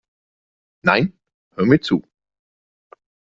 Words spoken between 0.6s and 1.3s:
Nein,